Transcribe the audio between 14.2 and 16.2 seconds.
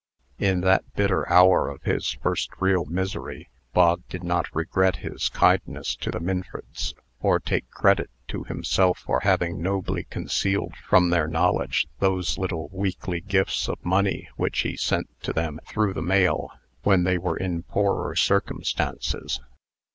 which he sent to them through the